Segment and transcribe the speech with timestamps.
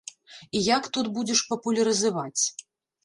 [0.59, 2.43] І як тут будзеш папулярызаваць?